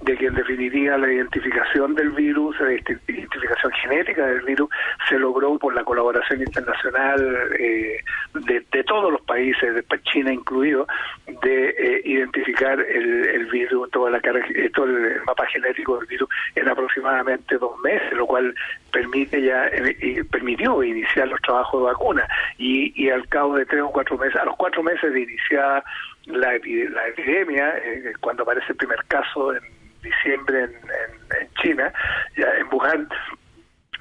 De 0.07 0.17
que 0.17 0.27
en 0.27 0.35
definitiva 0.35 0.97
la 0.97 1.13
identificación 1.13 1.95
del 1.97 2.11
virus, 2.11 2.59
la 2.61 2.73
identificación 2.73 3.73
genética 3.83 4.25
del 4.25 4.43
virus, 4.43 4.71
se 5.09 5.19
logró 5.19 5.59
por 5.59 5.75
la 5.75 5.83
colaboración 5.83 6.41
internacional 6.41 7.21
eh, 7.59 7.99
de, 8.35 8.85
todos 8.85 9.11
los 9.11 9.21
países, 9.23 9.75
de 9.75 9.85
China 10.05 10.33
incluido, 10.33 10.87
de 11.43 11.71
eh, 11.71 12.03
identificar 12.05 12.81
el, 12.81 13.47
virus, 13.47 13.91
toda 13.91 14.11
la 14.11 14.19
eh, 14.19 14.71
todo 14.73 14.87
el 14.87 15.21
mapa 15.25 15.45
genético 15.47 15.99
del 15.99 16.07
virus 16.07 16.29
en 16.55 16.69
aproximadamente 16.69 17.59
dos 17.59 17.77
meses, 17.81 18.13
lo 18.13 18.27
cual 18.27 18.55
permite 18.93 19.43
ya 19.43 19.67
eh, 19.67 20.25
permitió 20.31 20.85
iniciar 20.85 21.27
los 21.27 21.41
trabajos 21.43 21.81
de 21.81 21.87
vacuna. 21.87 22.29
Y, 22.59 22.93
y 22.95 23.11
al 23.11 23.27
cabo 23.29 23.57
de 23.57 23.67
tres 23.67 23.83
o 23.83 23.91
cuatro 23.91 24.17
meses, 24.17 24.37
a 24.37 24.45
los 24.45 24.57
cuatro 24.57 24.85
meses 24.85 25.13
de 25.13 25.23
iniciar 25.23 25.83
la, 26.27 26.53
la 26.53 27.09
epidemia, 27.09 27.75
cuando 28.21 28.43
aparece 28.43 28.67
el 28.71 28.77
primer 28.77 29.05
caso 29.07 29.55
en 29.55 29.63
diciembre 30.03 30.65
en, 30.65 30.73
en 31.41 31.55
China, 31.55 31.93
ya 32.37 32.47
en 32.59 32.67
Wuhan, 32.73 33.09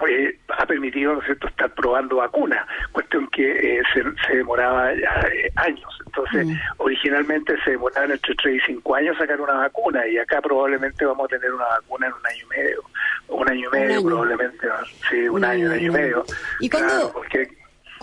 eh, 0.07 0.37
ha 0.49 0.65
permitido 0.65 1.13
¿no 1.13 1.21
cierto? 1.21 1.47
estar 1.47 1.73
probando 1.73 2.17
vacunas, 2.17 2.67
cuestión 2.91 3.27
que 3.27 3.77
eh, 3.77 3.81
se, 3.93 4.35
demoraba 4.35 4.93
ya, 4.93 5.27
eh, 5.33 5.51
años. 5.55 5.99
Entonces, 6.05 6.47
mm. 6.47 6.53
originalmente 6.77 7.55
se 7.63 7.71
demoraban 7.71 8.11
entre 8.11 8.35
3 8.35 8.55
y 8.55 8.73
5 8.73 8.95
años 8.95 9.17
sacar 9.17 9.39
una 9.39 9.53
vacuna 9.53 10.05
y 10.07 10.17
acá 10.17 10.41
probablemente 10.41 11.05
vamos 11.05 11.25
a 11.25 11.29
tener 11.29 11.53
una 11.53 11.65
vacuna 11.65 12.07
en 12.07 12.13
un 12.13 12.25
año 12.25 12.43
y 12.43 12.57
medio. 12.57 12.83
Un 13.27 13.49
año 13.49 13.69
y 13.69 13.71
medio 13.71 14.03
probablemente, 14.03 14.67
sí, 15.09 15.29
un, 15.29 15.43
año, 15.43 15.67
un 15.67 15.71
año 15.71 15.87
y 15.87 15.89
medio. 15.89 16.25
¿Y 16.59 16.69
cuándo, 16.69 17.13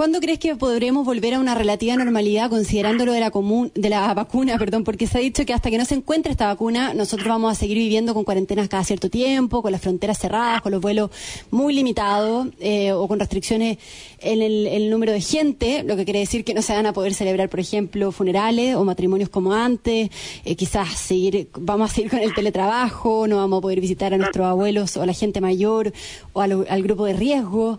¿Cuándo 0.02 0.18
crees 0.18 0.40
que 0.40 0.56
podremos 0.56 1.06
volver 1.06 1.34
a 1.34 1.38
una 1.38 1.54
relativa 1.54 1.94
normalidad 1.94 2.50
considerando 2.50 3.06
lo 3.06 3.12
de 3.12 3.20
la, 3.20 3.30
común, 3.30 3.70
de 3.76 3.88
la 3.88 4.12
vacuna? 4.14 4.58
Perdón, 4.58 4.82
porque 4.82 5.06
se 5.06 5.16
ha 5.16 5.20
dicho 5.20 5.46
que 5.46 5.54
hasta 5.54 5.70
que 5.70 5.78
no 5.78 5.84
se 5.84 5.94
encuentre 5.94 6.32
esta 6.32 6.48
vacuna, 6.48 6.92
nosotros 6.92 7.28
vamos 7.28 7.52
a 7.52 7.54
seguir 7.54 7.78
viviendo 7.78 8.12
con 8.12 8.24
cuarentenas 8.24 8.68
cada 8.68 8.82
cierto 8.82 9.08
tiempo, 9.08 9.62
con 9.62 9.70
las 9.70 9.80
fronteras 9.80 10.18
cerradas, 10.18 10.60
con 10.60 10.72
los 10.72 10.80
vuelos 10.80 11.12
muy 11.52 11.72
limitados 11.72 12.48
eh, 12.58 12.90
o 12.90 13.06
con 13.06 13.20
restricciones 13.20 13.78
en 14.18 14.42
el, 14.42 14.90
número 14.90 15.12
de 15.12 15.20
gente, 15.20 15.84
lo 15.84 15.94
que 15.96 16.04
quiere 16.04 16.18
decir 16.18 16.44
que 16.44 16.52
no 16.52 16.62
se 16.62 16.72
van 16.72 16.86
a 16.86 16.92
poder 16.92 17.14
celebrar, 17.14 17.48
por 17.48 17.60
ejemplo, 17.60 18.10
funerales 18.10 18.74
o 18.74 18.84
matrimonios 18.84 19.28
como 19.28 19.52
antes, 19.52 20.10
eh, 20.44 20.56
quizás 20.56 20.90
seguir, 20.98 21.48
vamos 21.56 21.92
a 21.92 21.94
seguir 21.94 22.10
con 22.10 22.18
el 22.18 22.34
teletrabajo, 22.34 23.28
no 23.28 23.36
vamos 23.36 23.58
a 23.58 23.62
poder 23.62 23.80
visitar 23.80 24.12
a 24.14 24.18
nuestros 24.18 24.48
abuelos 24.48 24.96
o 24.96 25.02
a 25.02 25.06
la 25.06 25.12
gente 25.12 25.40
mayor 25.40 25.92
o 26.32 26.40
al, 26.40 26.82
grupo 26.82 27.04
de 27.04 27.12
riesgo. 27.12 27.78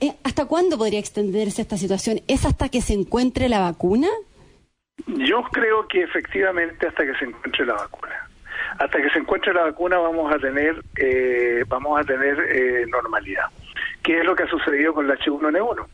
Eh, 0.00 0.12
¿Hasta 0.24 0.46
cuándo 0.46 0.76
podría 0.76 0.98
esta 1.58 1.76
situación? 1.76 2.20
¿Es 2.28 2.44
hasta 2.44 2.68
que 2.68 2.80
se 2.80 2.94
encuentre 2.94 3.48
la 3.48 3.60
vacuna? 3.60 4.08
Yo 5.06 5.42
creo 5.52 5.86
que 5.88 6.02
efectivamente 6.02 6.86
hasta 6.86 7.04
que 7.04 7.14
se 7.14 7.24
encuentre 7.24 7.66
la 7.66 7.74
vacuna. 7.74 8.28
Hasta 8.78 9.02
que 9.02 9.10
se 9.10 9.18
encuentre 9.18 9.52
la 9.52 9.62
vacuna 9.62 9.98
vamos 9.98 10.32
a 10.32 10.38
tener 10.38 10.82
eh, 10.96 11.64
vamos 11.68 12.00
a 12.00 12.04
tener 12.04 12.38
eh, 12.40 12.86
normalidad. 12.86 13.46
¿Qué 14.02 14.18
es 14.18 14.24
lo 14.24 14.34
que 14.34 14.42
ha 14.42 14.48
sucedido 14.48 14.92
con 14.92 15.08
el 15.08 15.16
H1N1? 15.18 15.86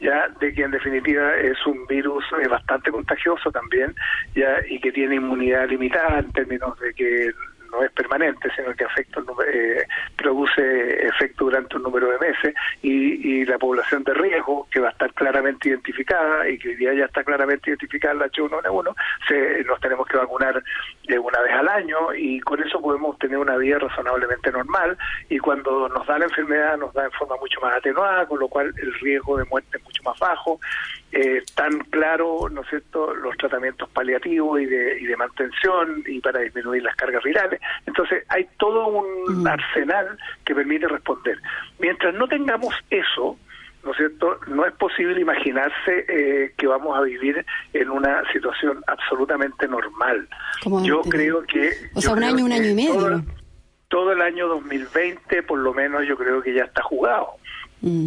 Ya 0.00 0.28
de 0.40 0.52
que 0.52 0.62
en 0.62 0.72
definitiva 0.72 1.36
es 1.36 1.64
un 1.66 1.86
virus 1.86 2.24
eh, 2.42 2.48
bastante 2.48 2.90
contagioso 2.90 3.50
también, 3.52 3.94
ya 4.34 4.56
y 4.68 4.80
que 4.80 4.90
tiene 4.92 5.16
inmunidad 5.16 5.68
limitada 5.68 6.18
en 6.18 6.32
términos 6.32 6.78
de 6.80 6.92
que 6.94 7.30
no 7.72 7.82
es 7.82 7.90
permanente, 7.92 8.48
sino 8.54 8.74
que 8.74 8.84
afecta 8.84 9.20
eh, 9.52 9.84
produce 10.16 11.06
efecto 11.06 11.46
durante 11.46 11.76
un 11.76 11.82
número 11.82 12.10
de 12.10 12.18
meses 12.18 12.54
y, 12.82 13.44
la 13.46 13.58
población 13.58 14.04
de 14.04 14.14
riesgo, 14.14 14.68
que 14.70 14.80
va 14.80 14.88
a 14.88 14.92
estar 14.92 15.12
claramente 15.14 15.68
identificada 15.68 16.48
y 16.48 16.58
que 16.58 16.68
hoy 16.68 16.76
día 16.76 16.94
ya 16.94 17.06
está 17.06 17.24
claramente 17.24 17.70
identificada 17.70 18.14
la 18.14 18.26
H1N1, 18.26 18.94
se, 19.26 19.64
nos 19.64 19.80
tenemos 19.80 20.06
que 20.06 20.16
vacunar 20.16 20.62
de 21.08 21.18
una 21.18 21.40
vez 21.40 21.52
al 21.52 21.68
año 21.68 22.14
y 22.14 22.40
con 22.40 22.62
eso 22.62 22.80
podemos 22.80 23.18
tener 23.18 23.38
una 23.38 23.56
vida 23.56 23.78
razonablemente 23.78 24.52
normal 24.52 24.96
y 25.28 25.38
cuando 25.38 25.88
nos 25.88 26.06
da 26.06 26.18
la 26.18 26.26
enfermedad 26.26 26.78
nos 26.78 26.92
da 26.94 27.04
en 27.04 27.12
forma 27.12 27.36
mucho 27.36 27.60
más 27.60 27.76
atenuada, 27.76 28.26
con 28.26 28.38
lo 28.38 28.48
cual 28.48 28.72
el 28.80 28.94
riesgo 29.00 29.38
de 29.38 29.44
muerte 29.46 29.78
es 29.78 29.84
mucho 29.84 30.02
más 30.04 30.18
bajo 30.18 30.60
eh, 31.12 31.42
tan 31.54 31.78
claro, 31.90 32.48
¿no 32.50 32.62
es 32.62 32.68
cierto?, 32.70 33.14
los 33.14 33.36
tratamientos 33.36 33.88
paliativos 33.90 34.60
y 34.60 34.64
de, 34.64 34.98
y 34.98 35.04
de 35.04 35.16
mantención 35.16 36.02
y 36.06 36.20
para 36.20 36.40
disminuir 36.40 36.82
las 36.82 36.96
cargas 36.96 37.22
virales. 37.22 37.60
Entonces, 37.86 38.24
hay 38.28 38.48
todo 38.56 38.86
un 38.86 39.42
mm. 39.42 39.46
arsenal 39.46 40.18
que 40.44 40.54
permite 40.54 40.88
responder. 40.88 41.38
Mientras 41.78 42.14
no 42.14 42.26
tengamos 42.28 42.74
eso, 42.88 43.36
¿no 43.84 43.90
es 43.90 43.96
cierto? 43.98 44.38
No 44.46 44.64
es 44.64 44.72
posible 44.74 45.20
imaginarse 45.20 46.06
eh, 46.08 46.54
que 46.56 46.66
vamos 46.66 46.96
a 46.96 47.02
vivir 47.02 47.44
en 47.74 47.90
una 47.90 48.22
situación 48.32 48.82
absolutamente 48.86 49.68
normal. 49.68 50.26
Yo 50.82 51.02
creo 51.02 51.42
que... 51.42 51.72
O 51.94 52.00
sea, 52.00 52.14
un 52.14 52.24
año, 52.24 52.44
un 52.46 52.52
año 52.52 52.70
y 52.70 52.74
medio. 52.74 52.94
Todo, 52.94 53.22
todo, 53.88 54.12
el 54.12 54.22
año 54.22 54.48
2020, 54.48 55.42
por 55.42 55.58
lo 55.58 55.74
menos, 55.74 56.06
yo 56.08 56.16
creo 56.16 56.40
que 56.40 56.54
ya 56.54 56.64
está 56.64 56.82
jugado. 56.82 57.32
Mm 57.82 58.06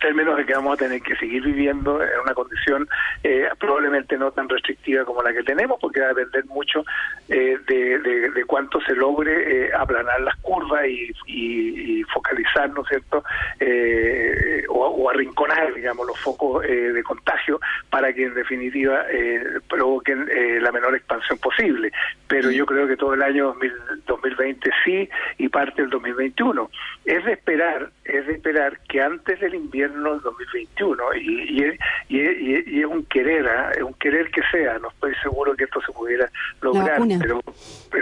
términos 0.00 0.36
de 0.36 0.44
que 0.44 0.54
vamos 0.54 0.74
a 0.74 0.76
tener 0.76 1.00
que 1.02 1.14
seguir 1.16 1.42
viviendo 1.42 2.02
en 2.02 2.20
una 2.24 2.34
condición 2.34 2.88
eh, 3.22 3.48
probablemente 3.58 4.16
no 4.18 4.32
tan 4.32 4.48
restrictiva 4.48 5.04
como 5.04 5.22
la 5.22 5.32
que 5.32 5.42
tenemos, 5.42 5.78
porque 5.80 6.00
va 6.00 6.06
a 6.06 6.14
depender 6.14 6.46
mucho 6.46 6.84
eh, 7.28 7.58
de, 7.68 7.98
de, 8.30 8.44
cuánto 8.46 8.80
se 8.80 8.94
logre 8.94 9.66
eh, 9.66 9.70
aplanar 9.72 10.20
las 10.22 10.36
curvas 10.36 10.86
y, 10.86 11.12
y, 11.26 12.02
focalizar, 12.04 12.70
¿no 12.70 12.82
es 12.82 12.88
cierto?, 12.88 13.22
o, 14.68 15.10
arrinconar, 15.10 15.74
digamos, 15.74 16.06
los 16.06 16.18
focos 16.18 16.62
de 16.62 17.02
contagio 17.02 17.60
para 17.90 18.12
que 18.12 18.24
en 18.24 18.34
definitiva 18.34 19.04
provoquen 19.68 20.28
la 20.62 20.72
menor 20.72 20.96
expansión 20.96 21.38
posible. 21.38 21.92
Pero 22.26 22.50
yo 22.50 22.64
creo 22.66 22.88
que 22.88 22.96
todo 22.96 23.14
el 23.14 23.22
año 23.22 23.54
2020 24.06 24.70
sí 24.84 25.08
y 25.38 25.48
parte 25.48 25.82
del 25.82 25.90
2021. 25.90 26.70
Es 27.04 27.24
de 27.24 27.32
esperar, 27.32 27.90
es 28.04 28.26
de 28.26 28.32
esperar 28.34 28.78
que 28.88 29.00
antes 29.00 29.40
del 29.40 29.54
invierno 29.54 29.89
del 29.92 30.20
2021 30.20 31.14
y, 31.14 31.68
y, 32.08 32.18
y, 32.18 32.80
es 32.80 32.86
un 32.86 33.04
querer, 33.06 33.46
¿ah? 33.48 33.70
es 33.76 33.82
un 33.82 33.94
querer 33.94 34.30
que 34.30 34.42
sea, 34.50 34.78
no 34.78 34.88
estoy 34.88 35.14
seguro 35.22 35.54
que 35.54 35.64
esto 35.64 35.80
se 35.82 35.92
pudiera 35.92 36.30
lograr, 36.60 37.00
pero 37.20 37.40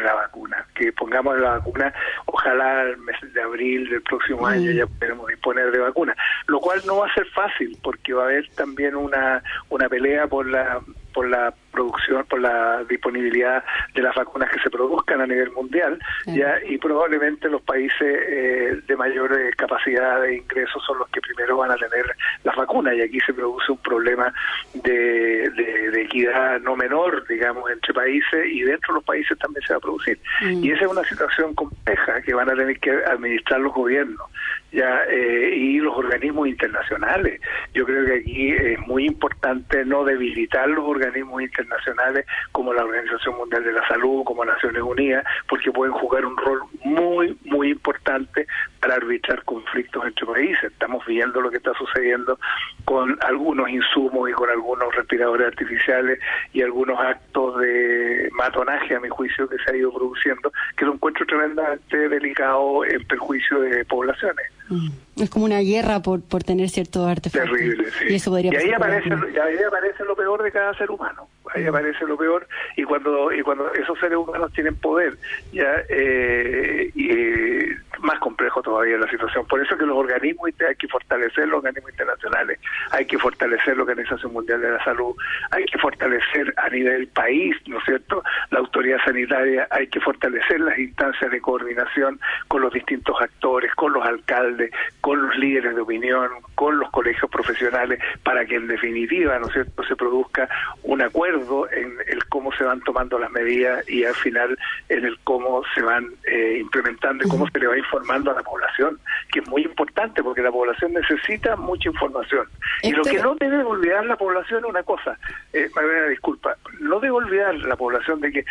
la 0.02 0.14
vacuna, 0.14 0.66
que 0.74 0.92
pongamos 0.92 1.38
la 1.38 1.58
vacuna, 1.58 1.92
ojalá 2.26 2.82
el 2.82 2.96
mes 2.98 3.16
de 3.32 3.42
abril 3.42 3.88
del 3.88 4.02
próximo 4.02 4.42
mm. 4.42 4.46
año 4.46 4.70
ya 4.70 4.86
podremos 4.86 5.26
disponer 5.26 5.70
de 5.70 5.78
vacuna, 5.78 6.16
lo 6.46 6.60
cual 6.60 6.80
no 6.86 6.98
va 6.98 7.06
a 7.06 7.14
ser 7.14 7.26
fácil 7.30 7.76
porque 7.82 8.12
va 8.12 8.22
a 8.22 8.26
haber 8.26 8.48
también 8.50 8.94
una, 8.94 9.42
una 9.68 9.88
pelea 9.88 10.26
por 10.26 10.46
la 10.46 10.80
por 11.18 11.28
la 11.28 11.52
producción, 11.72 12.24
por 12.30 12.40
la 12.40 12.84
disponibilidad 12.84 13.64
de 13.92 14.02
las 14.02 14.14
vacunas 14.14 14.48
que 14.52 14.60
se 14.60 14.70
produzcan 14.70 15.20
a 15.20 15.26
nivel 15.26 15.50
mundial, 15.50 15.98
ya 16.26 16.60
y 16.64 16.78
probablemente 16.78 17.48
los 17.48 17.60
países 17.62 18.00
eh, 18.00 18.80
de 18.86 18.96
mayor 18.96 19.32
eh, 19.32 19.50
capacidad 19.56 20.22
de 20.22 20.36
ingresos 20.36 20.80
son 20.86 20.98
los 20.98 21.08
que 21.08 21.20
primero 21.20 21.56
van 21.56 21.72
a 21.72 21.74
tener 21.74 22.04
las 22.44 22.54
vacunas 22.54 22.94
y 22.94 23.02
aquí 23.02 23.18
se 23.26 23.34
produce 23.34 23.72
un 23.72 23.78
problema 23.78 24.32
de, 24.74 25.50
de, 25.50 26.02
equidad 26.02 26.60
no 26.60 26.76
menor, 26.76 27.26
digamos, 27.26 27.68
entre 27.68 27.92
países 27.92 28.46
y 28.46 28.62
dentro 28.62 28.94
de 28.94 28.98
los 29.00 29.04
países 29.04 29.36
también 29.40 29.66
se 29.66 29.72
va 29.72 29.78
a 29.78 29.80
producir. 29.80 30.20
Mm. 30.42 30.64
Y 30.64 30.70
esa 30.70 30.84
es 30.84 30.90
una 30.92 31.02
situación 31.02 31.52
compleja 31.56 32.22
que 32.22 32.32
van 32.32 32.48
a 32.48 32.54
tener 32.54 32.78
que 32.78 32.92
administrar 32.92 33.58
los 33.58 33.74
gobiernos 33.74 34.30
ya 34.72 35.04
eh, 35.08 35.54
y 35.56 35.78
los 35.78 35.96
organismos 35.96 36.48
internacionales. 36.48 37.40
Yo 37.74 37.84
creo 37.84 38.04
que 38.04 38.14
aquí 38.16 38.50
es 38.50 38.78
muy 38.86 39.06
importante 39.06 39.84
no 39.84 40.04
debilitar 40.04 40.68
los 40.68 40.84
organismos 40.84 41.42
internacionales 41.42 42.26
como 42.52 42.72
la 42.72 42.84
Organización 42.84 43.36
Mundial 43.36 43.64
de 43.64 43.72
la 43.72 43.86
Salud, 43.88 44.24
como 44.24 44.44
Naciones 44.44 44.82
Unidas, 44.82 45.24
porque 45.48 45.72
pueden 45.72 45.94
jugar 45.94 46.24
un 46.24 46.36
rol 46.36 46.60
muy, 46.84 47.36
muy 47.44 47.70
importante 47.70 48.46
para 48.80 48.94
arbitrar 48.94 49.42
conflictos 49.44 50.04
entre 50.06 50.26
países. 50.26 50.64
Estamos 50.64 51.04
viendo 51.06 51.40
lo 51.40 51.50
que 51.50 51.56
está 51.56 51.72
sucediendo 51.74 52.38
con 52.84 53.18
algunos 53.22 53.68
insumos 53.68 54.30
y 54.30 54.32
con 54.32 54.50
algunos 54.50 54.94
respiradores 54.94 55.48
artificiales 55.48 56.18
y 56.52 56.62
algunos 56.62 56.98
actos 57.00 57.60
de 57.60 58.28
matonaje, 58.32 58.94
a 58.94 59.00
mi 59.00 59.08
juicio, 59.08 59.48
que 59.48 59.56
se 59.58 59.70
ha 59.70 59.76
ido 59.76 59.92
produciendo, 59.92 60.52
que 60.76 60.84
lo 60.84 60.94
encuentro 60.94 61.26
tremendamente 61.26 62.08
delicado 62.08 62.84
en 62.84 63.04
perjuicio 63.06 63.60
de 63.60 63.84
poblaciones. 63.84 64.46
Mm. 64.68 64.88
Es 65.16 65.30
como 65.30 65.44
una 65.44 65.60
guerra 65.60 66.00
por, 66.00 66.22
por 66.22 66.44
tener 66.44 66.68
cierto 66.68 67.06
artefactos. 67.06 67.50
Terrible, 67.50 67.90
sí. 67.90 68.04
Y, 68.10 68.14
eso 68.14 68.30
podría 68.30 68.52
ahí, 68.58 68.72
aparece, 68.72 69.08
y 69.08 69.38
ahí 69.38 69.56
aparece 69.66 70.04
lo 70.04 70.14
peor 70.14 70.42
de 70.42 70.52
cada 70.52 70.74
ser 70.74 70.90
humano. 70.90 71.28
Ahí 71.54 71.64
mm. 71.64 71.68
aparece 71.68 72.04
lo 72.06 72.16
peor. 72.16 72.46
Y 72.76 72.84
cuando 72.84 73.32
y 73.32 73.42
cuando 73.42 73.72
esos 73.72 73.98
seres 73.98 74.18
humanos 74.18 74.52
tienen 74.52 74.76
poder, 74.76 75.16
ya 75.52 75.82
eh, 75.88 76.90
y, 76.94 77.72
más 78.00 78.18
complejo 78.20 78.62
todavía 78.62 78.98
la 78.98 79.10
situación. 79.10 79.46
Por 79.46 79.60
eso 79.64 79.76
que 79.76 79.86
los 79.86 79.96
organismos 79.96 80.50
hay 80.66 80.76
que 80.76 80.88
fortalecer 80.88 81.48
los 81.48 81.58
organismos 81.58 81.90
internacionales, 81.90 82.58
hay 82.90 83.06
que 83.06 83.18
fortalecer 83.18 83.76
la 83.76 83.82
Organización 83.82 84.32
Mundial 84.32 84.60
de 84.60 84.70
la 84.70 84.84
Salud, 84.84 85.14
hay 85.50 85.64
que 85.64 85.78
fortalecer 85.78 86.52
a 86.56 86.68
nivel 86.68 87.08
país, 87.08 87.56
¿no 87.66 87.78
es 87.78 87.84
cierto?, 87.84 88.22
la 88.50 88.58
autoridad 88.58 88.98
sanitaria, 89.04 89.66
hay 89.70 89.86
que 89.88 90.00
fortalecer 90.00 90.60
las 90.60 90.78
instancias 90.78 91.30
de 91.30 91.40
coordinación 91.40 92.20
con 92.48 92.62
los 92.62 92.72
distintos 92.72 93.16
actores, 93.20 93.74
con 93.74 93.92
los 93.92 94.04
alcaldes, 94.04 94.70
con 95.00 95.26
los 95.26 95.36
líderes 95.36 95.74
de 95.74 95.80
opinión, 95.80 96.28
con 96.54 96.78
los 96.78 96.90
colegios 96.90 97.30
profesionales, 97.30 98.00
para 98.22 98.44
que 98.44 98.56
en 98.56 98.68
definitiva, 98.68 99.38
¿no 99.38 99.46
es 99.46 99.52
cierto?, 99.52 99.82
se 99.84 99.96
produzca 99.96 100.48
un 100.82 101.02
acuerdo 101.02 101.70
en 101.70 101.96
el 102.06 102.24
cómo 102.26 102.52
se 102.52 102.64
van 102.64 102.80
tomando 102.80 103.18
las 103.18 103.30
medidas 103.30 103.88
y 103.88 104.04
al 104.04 104.14
final 104.14 104.58
en 104.88 105.04
el 105.04 105.18
cómo 105.24 105.62
se 105.74 105.82
van 105.82 106.08
eh, 106.24 106.58
implementando 106.60 107.24
y 107.24 107.28
cómo 107.28 107.48
se 107.48 107.58
le 107.58 107.66
va 107.66 107.76
informando 107.88 108.30
a 108.30 108.34
la 108.34 108.42
población, 108.42 108.98
que 109.32 109.40
es 109.40 109.48
muy 109.48 109.62
importante 109.62 110.22
porque 110.22 110.42
la 110.42 110.50
población 110.50 110.92
necesita 110.92 111.56
mucha 111.56 111.88
información. 111.88 112.46
Y 112.82 112.92
lo 112.92 113.02
que 113.02 113.18
no 113.18 113.34
debe 113.36 113.62
olvidar 113.62 114.04
la 114.04 114.16
población 114.16 114.64
es 114.64 114.70
una 114.70 114.82
cosa, 114.82 115.18
eh, 115.52 115.68
disculpa, 116.10 116.56
no 116.80 117.00
debe 117.00 117.12
olvidar 117.12 117.54
la 117.54 117.76
población 117.76 118.20
de 118.20 118.32
que 118.32 118.44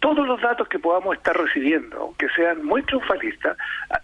todos 0.00 0.26
los 0.26 0.40
datos 0.40 0.68
que 0.68 0.78
podamos 0.78 1.16
estar 1.16 1.36
recibiendo, 1.36 1.98
aunque 1.98 2.28
sean 2.36 2.64
muy 2.64 2.82
triunfalistas, 2.82 3.56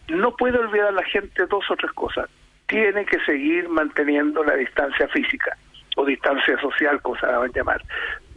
no 0.09 0.35
puede 0.37 0.59
olvidar 0.59 0.93
la 0.93 1.05
gente 1.05 1.47
dos 1.47 1.71
o 1.71 1.77
tres 1.77 1.93
cosas. 1.93 2.29
Tiene 2.67 3.05
que 3.05 3.21
seguir 3.21 3.69
manteniendo 3.69 4.43
la 4.43 4.55
distancia 4.55 5.07
física 5.09 5.57
o 5.97 6.05
distancia 6.05 6.59
social, 6.61 7.01
como 7.03 7.17
se 7.19 7.27
van 7.27 7.45
a 7.45 7.53
llamar. 7.53 7.83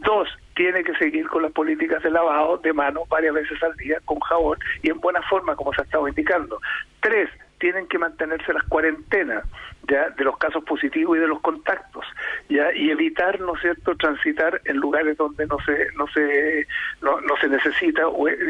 Dos, 0.00 0.28
tiene 0.54 0.82
que 0.84 0.94
seguir 0.94 1.26
con 1.28 1.42
las 1.42 1.52
políticas 1.52 2.02
de 2.02 2.10
lavado 2.10 2.58
de 2.58 2.72
manos 2.72 3.08
varias 3.08 3.34
veces 3.34 3.62
al 3.62 3.76
día 3.76 3.98
con 4.04 4.18
jabón 4.20 4.58
y 4.82 4.90
en 4.90 5.00
buena 5.00 5.22
forma, 5.22 5.54
como 5.54 5.72
se 5.72 5.82
ha 5.82 5.84
estado 5.84 6.08
indicando. 6.08 6.60
Tres, 7.00 7.28
tienen 7.58 7.86
que 7.86 7.98
mantenerse 7.98 8.52
las 8.52 8.64
cuarentenas 8.64 9.44
ya 9.88 10.10
de 10.10 10.24
los 10.24 10.36
casos 10.36 10.64
positivos 10.64 11.16
y 11.16 11.20
de 11.20 11.28
los 11.28 11.40
contactos 11.40 12.04
ya 12.48 12.72
y 12.74 12.90
evitar 12.90 13.40
no 13.40 13.54
cierto 13.56 13.94
transitar 13.96 14.60
en 14.64 14.76
lugares 14.78 15.16
donde 15.16 15.46
no 15.46 15.58
se 15.64 15.92
no 15.96 16.06
se 16.08 16.66
no, 17.00 17.20
se 17.40 17.48
necesita 17.48 18.02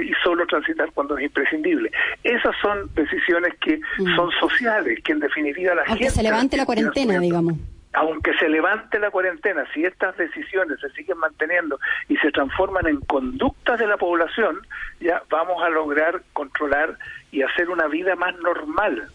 y 0.02 0.12
solo 0.24 0.46
transitar 0.46 0.90
cuando 0.92 1.18
es 1.18 1.24
imprescindible. 1.24 1.90
Esas 2.24 2.56
son 2.62 2.92
decisiones 2.94 3.54
que 3.60 3.78
mm. 3.98 4.16
son 4.16 4.30
sociales 4.40 5.00
que 5.04 5.12
en 5.12 5.20
definitiva 5.20 5.74
la 5.74 5.82
aunque 5.86 6.10
se 6.10 6.22
levante 6.22 6.56
la 6.56 6.64
cuarentena 6.64 7.18
digamos 7.18 7.58
aunque 7.96 8.34
se 8.34 8.50
levante 8.50 8.98
la 8.98 9.10
cuarentena, 9.10 9.64
si 9.72 9.86
estas 9.86 10.14
decisiones 10.18 10.78
se 10.80 10.90
siguen 10.90 11.16
manteniendo 11.16 11.80
y 12.08 12.16
se 12.18 12.30
transforman 12.30 12.86
en 12.86 13.00
conductas 13.00 13.78
de 13.78 13.86
la 13.86 13.96
población, 13.96 14.60
ya 15.00 15.22
vamos 15.30 15.62
a 15.62 15.70
lograr 15.70 16.20
controlar 16.34 16.98
y 17.32 17.40
hacer 17.40 17.70
una 17.70 17.86
vida 17.86 18.14
más 18.14 18.36
normal, 18.40 19.08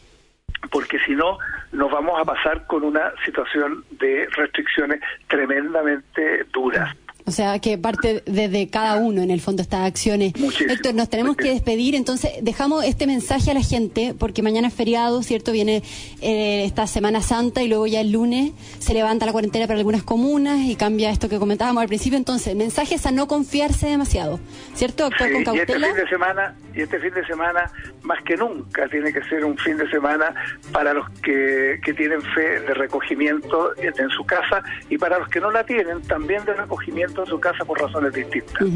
porque 0.71 0.97
si 1.05 1.13
no 1.13 1.37
nos 1.71 1.91
vamos 1.91 2.19
a 2.19 2.25
pasar 2.25 2.65
con 2.65 2.83
una 2.83 3.13
situación 3.23 3.85
de 3.91 4.27
restricciones 4.31 4.99
tremendamente 5.27 6.45
duras. 6.51 6.97
O 7.25 7.31
sea, 7.31 7.59
que 7.59 7.77
parte 7.77 8.23
desde 8.25 8.67
cada 8.67 8.95
uno, 8.97 9.21
en 9.21 9.31
el 9.31 9.41
fondo, 9.41 9.61
estas 9.61 9.81
acciones. 9.81 10.33
Héctor, 10.69 10.95
nos 10.95 11.09
tenemos 11.09 11.35
que 11.35 11.49
despedir, 11.49 11.95
entonces 11.95 12.31
dejamos 12.41 12.83
este 12.85 13.07
mensaje 13.07 13.51
a 13.51 13.53
la 13.53 13.61
gente, 13.61 14.13
porque 14.17 14.41
mañana 14.41 14.67
es 14.67 14.73
feriado, 14.73 15.23
¿cierto? 15.23 15.51
Viene 15.51 15.83
eh, 16.21 16.63
esta 16.65 16.87
Semana 16.87 17.21
Santa 17.21 17.61
y 17.63 17.67
luego 17.67 17.87
ya 17.87 18.01
el 18.01 18.11
lunes 18.11 18.51
se 18.79 18.93
levanta 18.93 19.25
la 19.25 19.31
cuarentena 19.31 19.67
para 19.67 19.77
algunas 19.77 20.03
comunas 20.03 20.59
y 20.59 20.75
cambia 20.75 21.11
esto 21.11 21.29
que 21.29 21.39
comentábamos 21.39 21.81
al 21.81 21.87
principio. 21.87 22.17
Entonces, 22.17 22.55
mensajes 22.55 23.05
a 23.05 23.11
no 23.11 23.27
confiarse 23.27 23.87
demasiado, 23.87 24.39
¿cierto? 24.73 25.05
Actuar 25.05 25.31
con 25.31 25.43
cautela. 25.43 25.87
Y 25.87 25.89
este 25.89 25.93
fin 25.93 26.03
de 26.03 26.09
semana, 26.09 26.55
y 26.73 26.81
este 26.81 26.99
fin 26.99 27.13
de 27.13 27.25
semana, 27.25 27.71
más 28.03 28.21
que 28.23 28.35
nunca, 28.37 28.87
tiene 28.87 29.11
que 29.11 29.23
ser 29.23 29.43
un 29.45 29.57
fin 29.57 29.77
de 29.77 29.89
semana 29.89 30.33
para 30.71 30.93
los 30.93 31.09
que, 31.21 31.79
que 31.83 31.93
tienen 31.93 32.21
fe 32.21 32.59
de 32.61 32.73
recogimiento 32.73 33.73
en 33.77 34.09
su 34.09 34.23
casa 34.25 34.63
y 34.89 34.97
para 34.97 35.19
los 35.19 35.27
que 35.29 35.39
no 35.39 35.51
la 35.51 35.63
tienen, 35.63 36.01
también 36.03 36.43
de 36.45 36.53
recogimiento 36.53 37.23
en 37.23 37.27
su 37.27 37.39
casa 37.39 37.65
por 37.65 37.79
razones 37.79 38.13
distintas. 38.13 38.67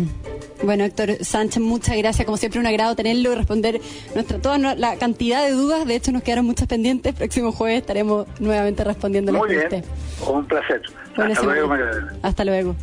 Bueno, 0.64 0.84
Héctor 0.84 1.24
Sánchez, 1.24 1.62
muchas 1.62 1.98
gracias. 1.98 2.26
Como 2.26 2.38
siempre, 2.38 2.60
un 2.60 2.68
agrado 2.68 2.96
tenerlo 2.96 3.34
y 3.34 3.36
responder 3.36 3.82
nuestra 4.14 4.40
toda 4.40 4.58
la 4.58 4.98
cantidad 4.98 5.44
de 5.44 5.52
dudas. 5.52 5.86
De 5.86 5.96
hecho, 5.96 6.12
nos 6.12 6.24
quedaron 6.24 6.46
muchas 6.46 6.68
pendientes. 6.68 7.14
próximo 7.16 7.52
jueves 7.52 7.82
estaremos 7.82 8.28
nuevamente 8.40 8.84
respondiendo 8.84 9.34
Muy 9.34 9.50
bien, 9.50 9.84
un 10.28 10.46
placer. 10.46 10.82
Hasta 11.18 11.44
luego, 11.44 11.74
Hasta 12.22 12.46
luego. 12.46 12.76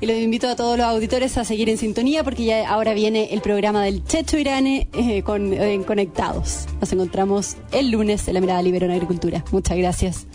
Y 0.00 0.06
los 0.06 0.16
invito 0.16 0.48
a 0.48 0.56
todos 0.56 0.76
los 0.76 0.86
auditores 0.86 1.38
a 1.38 1.44
seguir 1.44 1.70
en 1.70 1.78
sintonía 1.78 2.22
porque 2.22 2.44
ya 2.44 2.68
ahora 2.68 2.92
viene 2.92 3.32
el 3.32 3.40
programa 3.40 3.82
del 3.82 4.04
Checho 4.04 4.36
Irane 4.38 4.88
eh, 4.92 5.22
con, 5.22 5.54
Conectados. 5.84 6.66
Nos 6.80 6.92
encontramos 6.92 7.56
el 7.72 7.90
lunes 7.90 8.28
en 8.28 8.34
la 8.34 8.40
Mirada 8.40 8.62
Libero 8.62 8.86
en 8.86 8.92
Agricultura. 8.92 9.44
Muchas 9.52 9.78
gracias. 9.78 10.26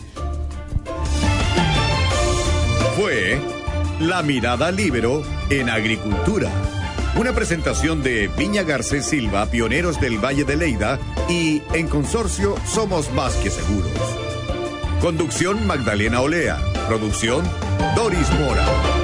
Fue 2.96 3.40
la 4.00 4.22
mirada 4.22 4.72
libero 4.72 5.24
en 5.50 5.70
agricultura. 5.70 6.50
Una 7.16 7.34
presentación 7.34 8.02
de 8.04 8.28
Viña 8.28 8.64
Garcés 8.64 9.06
Silva, 9.06 9.46
pioneros 9.48 10.00
del 10.00 10.24
Valle 10.24 10.44
de 10.44 10.58
Leida 10.58 11.00
y 11.30 11.62
en 11.74 11.88
consorcio 11.88 12.56
Somos 12.66 13.12
Más 13.14 13.36
que 13.36 13.50
Seguros. 13.50 13.92
Conducción 15.00 15.66
Magdalena 15.68 16.22
Olea. 16.22 16.73
Producción 16.88 17.44
Doris 17.96 18.30
Mora. 18.40 19.03